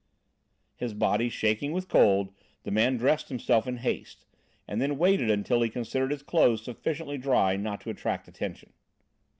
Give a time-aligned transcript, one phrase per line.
[0.75, 4.25] His body shaking with cold, the man dressed himself in haste,
[4.67, 8.73] and then waited until he considered his clothes sufficiently dry not to attract attention.